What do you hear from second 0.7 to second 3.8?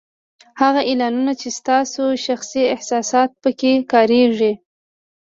اعلانونه چې ستاسو شخصي احساسات په کې